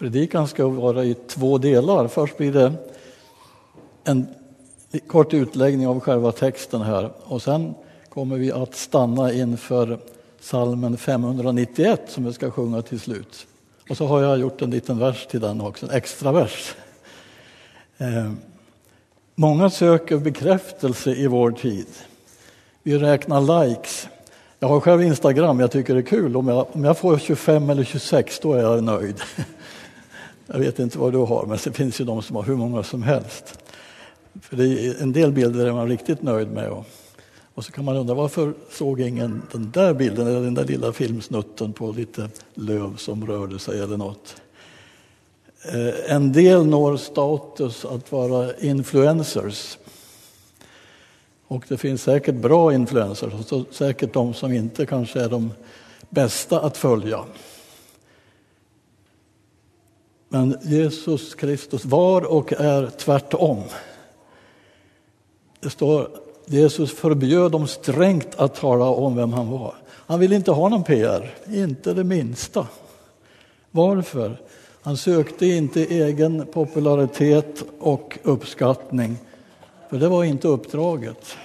[0.00, 2.08] Predikan ska vara i två delar.
[2.08, 2.72] Först blir det
[4.04, 4.26] en
[5.06, 7.74] kort utläggning av själva texten här och sen
[8.08, 9.98] kommer vi att stanna inför
[10.40, 13.46] salmen 591 som vi ska sjunga till slut.
[13.88, 16.74] Och så har jag gjort en liten vers till den också, en extra vers.
[17.98, 18.32] Eh,
[19.34, 21.86] många söker bekräftelse i vår tid.
[22.82, 24.08] Vi räknar likes.
[24.58, 26.36] Jag har själv Instagram, jag tycker det är kul.
[26.36, 29.22] Om jag, om jag får 25 eller 26 då är jag nöjd.
[30.52, 32.82] Jag vet inte vad du har, men det finns ju de som har hur många
[32.82, 33.58] som helst.
[34.40, 36.68] För det är en del bilder är man riktigt nöjd med.
[36.68, 36.86] Och,
[37.54, 40.92] och så kan man undra varför såg ingen den där bilden eller den där lilla
[40.92, 44.36] filmsnutten på lite löv som rörde sig eller något.
[45.62, 49.78] Eh, en del når status att vara influencers.
[51.46, 55.52] Och det finns säkert bra influencers och säkert de som inte kanske är de
[56.08, 57.24] bästa att följa.
[60.32, 63.62] Men Jesus Kristus var och är tvärtom.
[65.60, 66.08] Det står
[66.46, 69.74] Jesus förbjöd dem strängt att tala om vem han var.
[69.88, 72.66] Han ville inte ha någon PR, inte det minsta.
[73.70, 74.40] Varför?
[74.82, 79.16] Han sökte inte egen popularitet och uppskattning,
[79.90, 81.36] för det var inte uppdraget.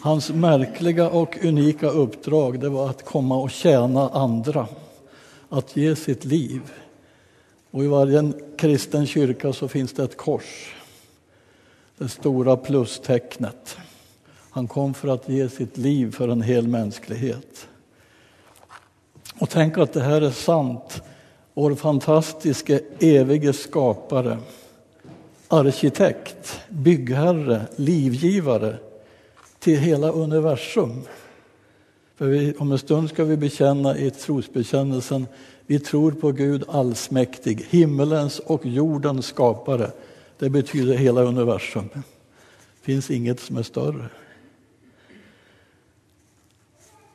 [0.00, 4.68] Hans märkliga och unika uppdrag det var att komma och tjäna andra,
[5.48, 6.60] att ge sitt liv.
[7.72, 10.74] Och I varje kristen kyrka så finns det ett kors,
[11.98, 13.76] det stora plustecknet.
[14.50, 17.68] Han kom för att ge sitt liv för en hel mänsklighet.
[19.38, 21.02] Och tänk att det här är sant.
[21.54, 24.38] Vår fantastiske evige skapare,
[25.48, 28.76] arkitekt, byggherre, livgivare
[29.58, 31.02] till hela universum.
[32.16, 35.26] För vi, om en stund ska vi bekänna i trosbekännelsen
[35.66, 39.90] vi tror på Gud allsmäktig, himmelens och jordens skapare.
[40.38, 41.88] Det betyder hela universum.
[41.94, 42.02] Det
[42.82, 44.08] finns inget som är större.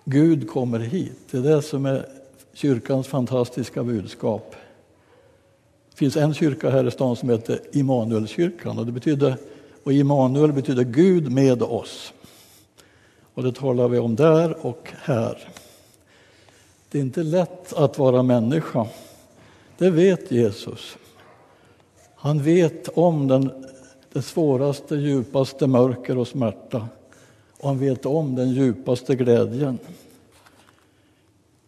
[0.06, 1.20] Gud kommer hit.
[1.32, 2.06] Det är det som är
[2.54, 4.56] kyrkans fantastiska budskap.
[5.90, 9.36] Det finns en kyrka här i stan som heter Immanuelskyrkan och det betyder,
[9.84, 12.14] och Immanuel betyder Gud med oss.
[13.34, 15.50] Och det talar vi om där och här.
[16.92, 18.88] Det är inte lätt att vara människa.
[19.78, 20.98] Det vet Jesus.
[22.16, 23.66] Han vet om den,
[24.14, 26.88] det svåraste, djupaste mörker och smärta.
[27.58, 29.80] Och han vet om den djupaste glädjen.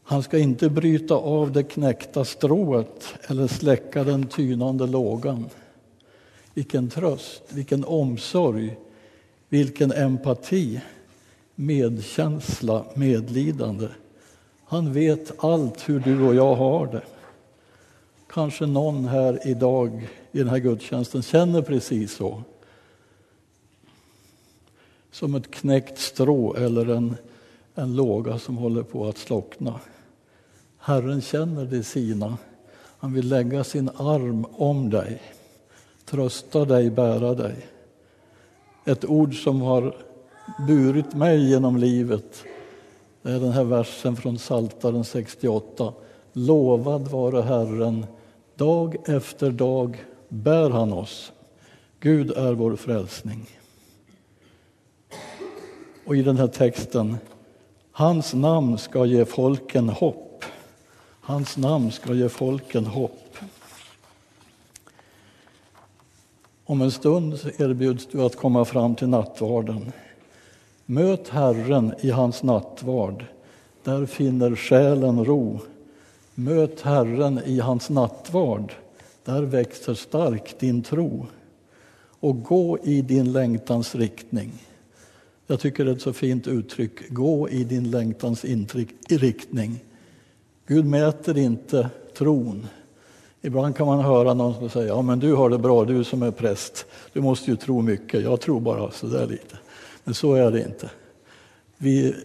[0.03, 5.49] Han ska inte bryta av det knäckta strået eller släcka den tynande lågan.
[6.53, 8.77] Vilken tröst, vilken omsorg,
[9.49, 10.81] vilken empati,
[11.55, 13.87] medkänsla, medlidande.
[14.69, 17.01] Han vet allt hur du och jag har det.
[18.27, 22.43] Kanske någon här idag i den här gudstjänsten känner precis så.
[25.11, 27.15] Som ett knäckt strå eller en,
[27.75, 29.79] en låga som håller på att slockna.
[30.77, 32.37] Herren känner de sina.
[32.97, 35.21] Han vill lägga sin arm om dig,
[36.05, 37.55] trösta dig, bära dig.
[38.85, 39.95] Ett ord som har
[40.67, 42.45] burit mig genom livet
[43.21, 45.93] det är den här versen från Psaltaren 68.
[46.33, 48.05] Lovad vare Herren,
[48.55, 51.31] dag efter dag bär han oss.
[51.99, 53.49] Gud är vår frälsning.
[56.05, 57.17] Och i den här texten,
[57.91, 60.45] hans namn ska ge folken hopp.
[61.21, 63.37] Hans namn ska ge folken hopp.
[66.65, 69.91] Om en stund erbjuds du att komma fram till nattvarden.
[70.91, 73.25] Möt Herren i hans nattvard,
[73.83, 75.59] där finner själen ro.
[76.35, 78.73] Möt Herren i hans nattvard,
[79.23, 81.25] där växer stark din tro.
[82.19, 84.51] Och gå i din längtans riktning.
[85.47, 88.45] Jag tycker det är ett så fint uttryck, gå i din längtans
[89.09, 89.79] riktning.
[90.67, 92.67] Gud mäter inte tron.
[93.41, 96.23] Ibland kan man höra någon som säger, ja men du har det bra, du som
[96.23, 99.57] är präst, du måste ju tro mycket, jag tror bara så där lite.
[100.03, 100.89] Men så är det inte.
[101.77, 102.15] Vi,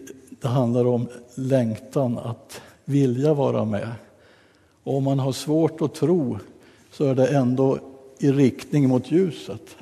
[0.41, 3.91] det handlar om längtan att vilja vara med.
[4.83, 6.39] Och om man har svårt att tro
[6.91, 7.79] så är det ändå
[8.19, 9.75] i riktning mot ljuset.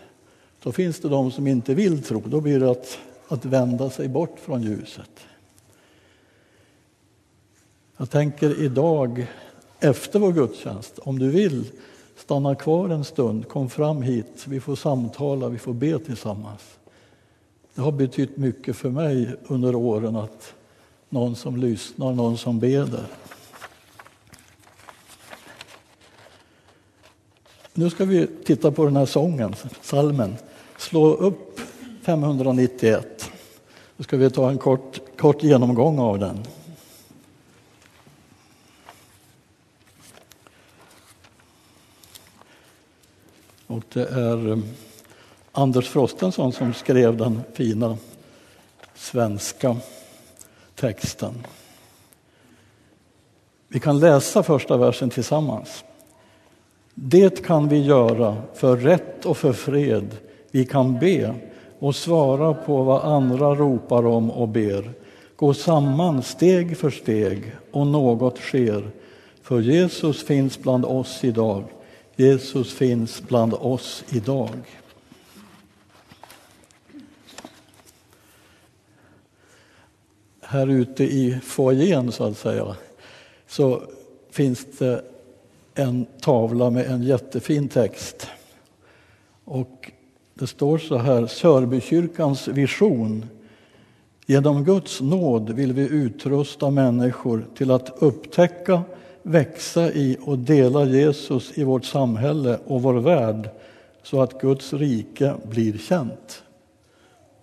[0.64, 2.98] Då finns det de som inte vill tro, då blir det att,
[3.28, 5.10] att vända sig bort från ljuset.
[7.98, 9.28] Jag tänker idag
[9.84, 11.72] efter vår gudstjänst, om du vill
[12.18, 16.62] stanna kvar en stund, kom fram hit, vi får samtala, vi får be tillsammans.
[17.76, 20.54] Det har betytt mycket för mig under åren att
[21.10, 23.04] någon som lyssnar, någon som beder.
[27.74, 30.36] Nu ska vi titta på den här sången, salmen.
[30.78, 31.60] Slå upp
[32.02, 33.32] 591.
[33.98, 36.40] Nu ska vi ta en kort, kort genomgång av den.
[43.74, 44.58] Och det är eh,
[45.52, 47.98] Anders Frostenson som skrev den fina
[48.96, 49.76] svenska
[50.76, 51.34] texten.
[53.68, 55.84] Vi kan läsa första versen tillsammans.
[56.94, 60.18] Det kan vi göra för rätt och för fred.
[60.52, 61.36] Vi kan be
[61.80, 64.92] och svara på vad andra ropar om och ber.
[65.36, 68.92] Gå samman steg för steg och något sker.
[69.42, 71.64] För Jesus finns bland oss idag.
[72.16, 74.60] Jesus finns bland oss idag.
[80.42, 82.76] Här ute i foajén, så att säga,
[83.48, 83.82] så
[84.32, 85.04] finns det
[85.76, 88.28] en tavla med en jättefin text.
[89.46, 89.92] Och
[90.34, 93.26] det står så här, Sörbykyrkans vision.
[94.26, 98.82] Genom Guds nåd vill vi utrusta människor till att upptäcka,
[99.24, 103.50] växa i och dela Jesus i vårt samhälle och vår värld
[104.04, 106.44] så att Guds rike blir känt.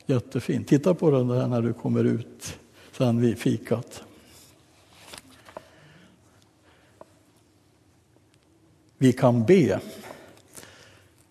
[0.07, 0.69] Jättefint.
[0.69, 2.59] Titta på den där när du kommer ut
[2.99, 4.03] sen vid fikat.
[8.99, 9.81] Vi kan be.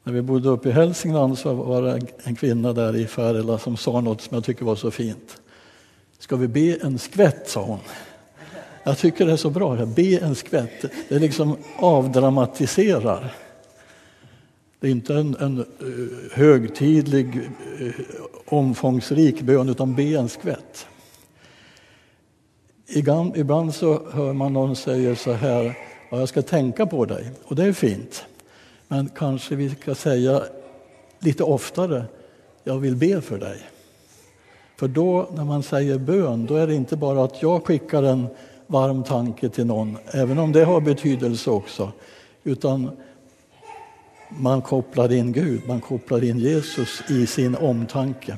[0.04, 3.78] När vi bodde uppe i Hälsingland så var det en kvinna där i Färila som
[3.78, 5.42] sa något som jag tycker var så fint.
[6.20, 7.80] Ska vi be en skvätt, sa hon.
[8.90, 10.86] Jag tycker det är så bra, be en skvätt.
[11.10, 13.34] Det liksom avdramatiserar.
[14.80, 15.66] Det är inte en, en eh,
[16.32, 17.50] högtidlig,
[17.80, 17.92] eh,
[18.46, 20.88] omfångsrik bön, utan be en skvätt.
[22.88, 25.78] Ibland, ibland så hör man någon säga så här,
[26.10, 28.26] ja, jag ska tänka på dig, och det är fint.
[28.88, 30.44] Men kanske vi ska säga
[31.20, 32.06] lite oftare,
[32.64, 33.58] jag vill be för dig.
[34.78, 38.28] För då när man säger bön, då är det inte bara att jag skickar en
[38.70, 41.92] varm tanke till någon, även om det har betydelse också,
[42.44, 42.92] utan
[44.30, 48.38] man kopplar in Gud, man kopplar in Jesus i sin omtanke.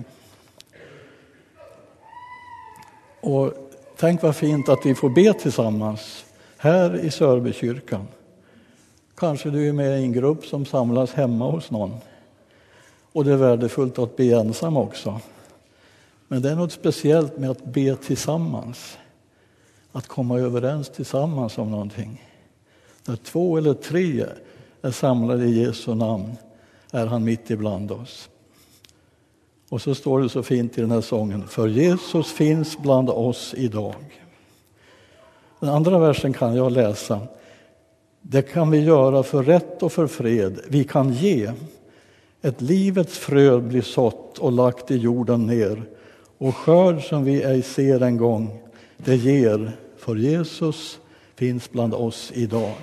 [3.21, 3.53] Och
[3.97, 6.25] tänk vad fint att vi får be tillsammans
[6.57, 8.07] här i Sörbykyrkan.
[9.15, 11.95] Kanske du är med i en grupp som samlas hemma hos någon.
[13.11, 15.19] Och det är värdefullt att be ensam också.
[16.27, 18.97] Men det är något speciellt med att be tillsammans.
[19.91, 22.27] Att komma överens tillsammans om någonting.
[23.05, 24.25] När två eller tre
[24.81, 26.37] är samlade i Jesu namn
[26.91, 28.29] är han mitt ibland oss.
[29.69, 33.53] Och så står det så fint i den här sången, för Jesus finns bland oss
[33.57, 33.95] idag.
[35.59, 37.19] Den andra versen kan jag läsa.
[38.21, 40.59] Det kan vi göra för rätt och för fred.
[40.67, 41.51] Vi kan ge.
[42.41, 45.83] Ett livets frö blir sått och lagt i jorden ner
[46.37, 48.59] och skörd som vi ej ser en gång,
[49.05, 50.99] det ger, för Jesus
[51.35, 52.75] finns bland oss idag.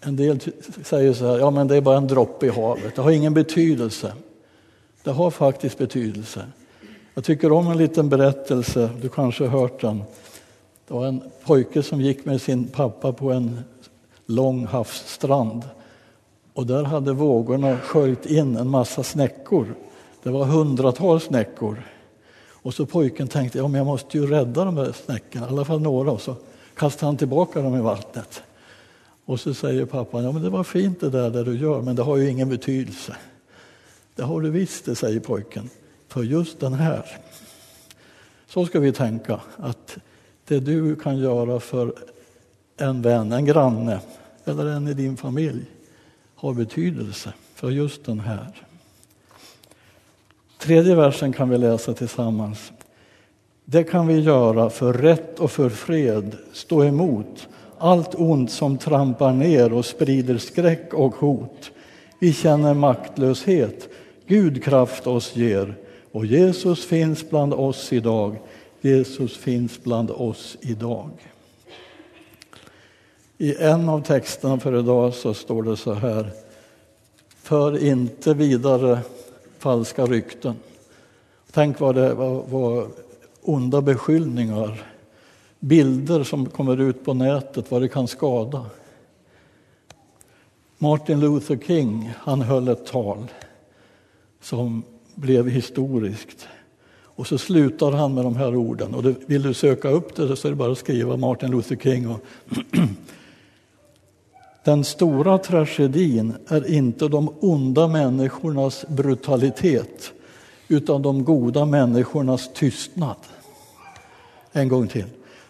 [0.00, 0.40] En del
[0.84, 3.34] säger så här, ja men det är bara en droppe i havet, det har ingen
[3.34, 4.12] betydelse.
[5.02, 6.46] Det har faktiskt betydelse.
[7.14, 10.02] Jag tycker om en liten berättelse, du kanske har hört den.
[10.88, 13.60] Det var en pojke som gick med sin pappa på en
[14.26, 15.62] lång havsstrand.
[16.52, 19.74] Och där hade vågorna sköljt in en massa snäckor.
[20.22, 21.82] Det var hundratals snäckor.
[22.66, 25.64] Och så pojken tänkte, ja men jag måste ju rädda de här snäckorna, i alla
[25.64, 26.10] fall några.
[26.10, 26.36] Och så
[26.74, 28.42] kastade han tillbaka dem i vattnet.
[29.24, 31.96] Och så säger pappan, ja men det var fint det där, det du gör, men
[31.96, 33.16] det har ju ingen betydelse.
[34.14, 35.70] Det har du visst det, säger pojken,
[36.08, 37.18] för just den här.
[38.46, 39.96] Så ska vi tänka, att
[40.44, 41.94] det du kan göra för
[42.76, 44.00] en vän, en granne
[44.44, 45.64] eller en i din familj
[46.34, 48.65] har betydelse för just den här.
[50.66, 52.72] Tredje versen kan vi läsa tillsammans.
[53.64, 59.32] Det kan vi göra för rätt och för fred, stå emot allt ont som trampar
[59.32, 61.70] ner och sprider skräck och hot.
[62.18, 63.88] Vi känner maktlöshet,
[64.26, 65.74] Gud kraft oss ger
[66.12, 68.36] och Jesus finns bland oss idag.
[68.80, 71.10] Jesus finns bland oss idag.
[73.38, 76.30] I en av texterna för idag så står det så här.
[77.42, 78.98] För inte vidare
[79.66, 80.54] falska rykten.
[81.52, 82.88] Tänk vad det var, var
[83.42, 84.82] onda beskyllningar,
[85.60, 88.66] bilder som kommer ut på nätet, vad det kan skada.
[90.78, 93.26] Martin Luther King, han höll ett tal
[94.40, 94.82] som
[95.14, 96.48] blev historiskt.
[96.98, 98.94] Och så slutar han med de här orden.
[98.94, 101.76] Och det, vill du söka upp det så är det bara att skriva Martin Luther
[101.76, 102.08] King.
[102.08, 102.20] Och
[104.66, 110.12] Den stora tragedin är inte de onda människornas brutalitet
[110.68, 113.16] utan de goda människornas tystnad.
[114.52, 115.04] En gång till.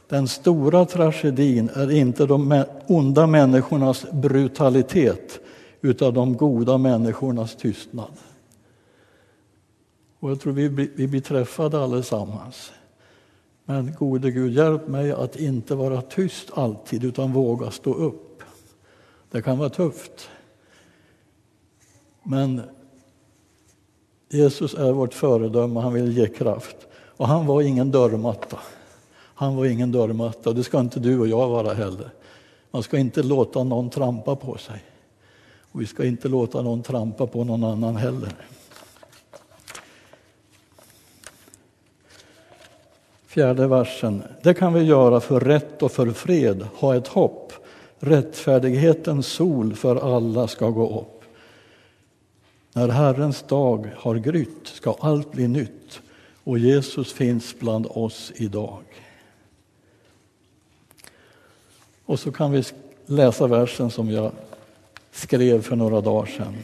[0.09, 5.41] Den stora tragedin är inte de onda människornas brutalitet
[5.81, 8.13] utan de goda människornas tystnad.
[10.21, 12.73] Och jag tror vi, vi blir träffade allesammans.
[13.65, 18.36] Men gode Gud, hjälp mig att inte vara tyst alltid utan våga stå upp.
[19.37, 20.31] Det kan vara tufft.
[22.23, 22.63] Men
[24.29, 26.77] Jesus är vårt föredöme, han vill ge kraft.
[26.93, 28.59] Och han var ingen dörrmatta.
[29.17, 32.11] Han var ingen dörrmatta och det ska inte du och jag vara heller.
[32.71, 34.85] Man ska inte låta någon trampa på sig.
[35.73, 38.33] Och vi ska inte låta någon trampa på någon annan heller.
[43.27, 44.23] Fjärde versen.
[44.43, 47.46] Det kan vi göra för rätt och för fred, ha ett hopp.
[47.99, 51.25] Rättfärdighetens sol för alla ska gå upp.
[52.73, 56.01] När Herrens dag har grytt ska allt bli nytt
[56.45, 58.83] och Jesus finns bland oss idag.
[62.05, 62.63] Och så kan vi
[63.07, 64.33] läsa versen som jag
[65.13, 66.57] skrev för några dagar sedan.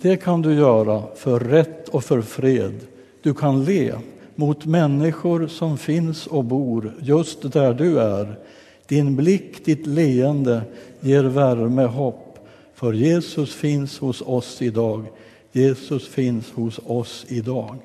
[0.00, 2.80] Det kan du göra för rätt och för fred.
[3.22, 3.94] Du kan le
[4.34, 8.38] mot människor som finns och bor just där du är.
[8.86, 10.62] Din blick, ditt leende
[11.00, 12.38] ger värme, hopp.
[12.74, 15.04] För Jesus finns hos oss idag.
[15.52, 17.76] Jesus finns hos oss idag.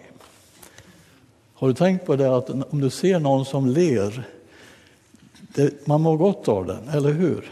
[1.53, 4.23] Har du tänkt på det att om du ser någon som ler,
[5.55, 7.51] det, man mår gott av den, eller hur?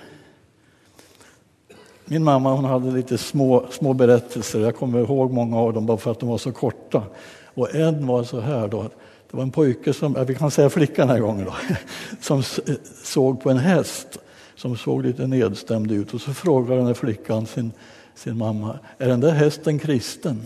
[2.06, 5.98] Min mamma hon hade lite små, små berättelser, jag kommer ihåg många av dem bara
[5.98, 7.04] för att de var så korta.
[7.46, 8.90] Och en var så här då,
[9.32, 11.56] det var en pojke, som, vi kan säga flicka den här gången då,
[12.22, 14.20] som eh, såg på en häst
[14.56, 17.72] som såg lite nedstämd ut och så frågade den här flickan sin,
[18.16, 20.42] sin mamma, är den där hästen kristen?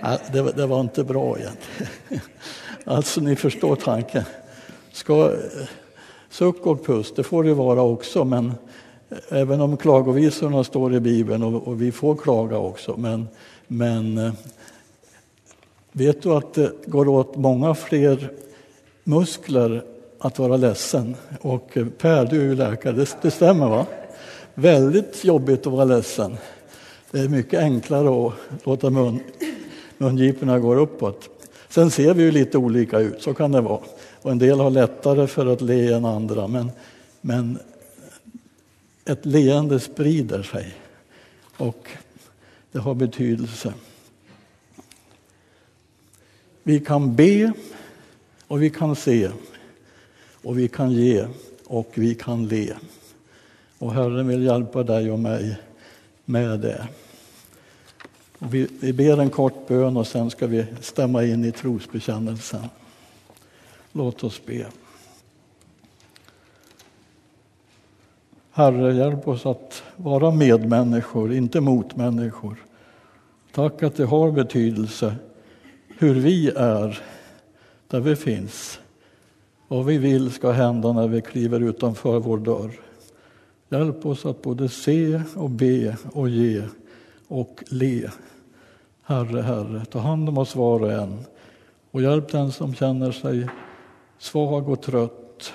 [0.00, 1.92] Ja, det, det, var inte bra egentligen.
[2.84, 4.24] Alltså ni förstår tanken.
[4.92, 5.68] Ska, eh,
[6.30, 8.52] suck och puss, det får det vara också, men
[9.10, 13.28] eh, även om klagovisorna står i Bibeln och, och vi får klaga också, men,
[13.66, 14.32] men
[15.96, 18.30] vet du att det går åt många fler
[19.04, 19.84] muskler
[20.18, 21.16] att vara ledsen?
[21.40, 23.86] Och eh, Per, du är ju läkare, det, det stämmer va?
[24.54, 26.36] Väldigt jobbigt att vara ledsen.
[27.10, 29.20] Det är mycket enklare att låta mun,
[29.98, 31.28] mungiporna gå uppåt.
[31.68, 33.80] Sen ser vi ju lite olika ut, så kan det vara.
[34.22, 36.70] Och en del har lättare för att le än andra, men,
[37.20, 37.58] men
[39.04, 40.74] ett leende sprider sig
[41.56, 41.88] och
[42.72, 43.72] det har betydelse.
[46.66, 47.52] Vi kan be
[48.46, 49.30] och vi kan se
[50.42, 51.26] och vi kan ge
[51.66, 52.72] och vi kan le.
[53.78, 55.56] Och Herren vill hjälpa dig och mig
[56.24, 56.88] med det.
[58.38, 62.64] Vi, vi ber en kort bön och sen ska vi stämma in i trosbekännelsen.
[63.92, 64.66] Låt oss be.
[68.50, 72.64] Herre, hjälp oss att vara medmänniskor, inte motmänniskor.
[73.52, 75.16] Tack att det har betydelse
[75.98, 76.98] hur vi är
[77.88, 78.80] där vi finns.
[79.68, 82.80] Vad vi vill ska hända när vi kliver utanför vår dörr.
[83.68, 86.62] Hjälp oss att både se och be och ge
[87.28, 88.10] och le.
[89.02, 91.24] Herre, Herre, ta hand om oss var och en
[91.90, 93.48] och hjälp den som känner sig
[94.18, 95.52] svag och trött.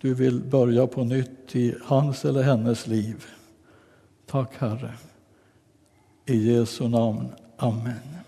[0.00, 3.24] Du vill börja på nytt i hans eller hennes liv.
[4.26, 4.92] Tack Herre.
[6.26, 7.28] I Jesu namn.
[7.56, 8.19] Amen.